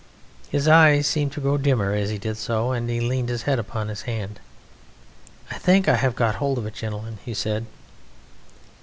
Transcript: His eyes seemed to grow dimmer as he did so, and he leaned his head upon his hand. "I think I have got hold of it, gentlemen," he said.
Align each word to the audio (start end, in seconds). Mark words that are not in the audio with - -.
His 0.49 0.67
eyes 0.67 1.05
seemed 1.05 1.31
to 1.33 1.41
grow 1.41 1.59
dimmer 1.59 1.93
as 1.93 2.09
he 2.09 2.17
did 2.17 2.35
so, 2.35 2.71
and 2.71 2.89
he 2.89 2.99
leaned 2.99 3.29
his 3.29 3.43
head 3.43 3.59
upon 3.59 3.87
his 3.87 4.01
hand. 4.01 4.39
"I 5.51 5.59
think 5.59 5.87
I 5.87 5.97
have 5.97 6.15
got 6.15 6.37
hold 6.41 6.57
of 6.57 6.65
it, 6.65 6.73
gentlemen," 6.73 7.19
he 7.23 7.35
said. 7.35 7.67